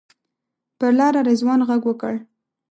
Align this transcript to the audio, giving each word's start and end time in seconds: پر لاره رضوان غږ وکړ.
پر 0.77 0.91
لاره 0.99 1.21
رضوان 1.29 1.59
غږ 1.67 1.81
وکړ. 1.87 2.13